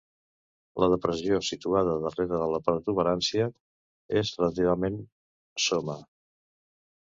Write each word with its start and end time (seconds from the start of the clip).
La 0.83 0.87
depressió 0.93 1.39
situada 1.47 1.93
darrere 2.05 2.39
de 2.43 2.47
la 2.53 2.61
protuberància 2.69 3.51
és 4.23 4.33
relativament 4.41 4.99
soma. 5.69 5.99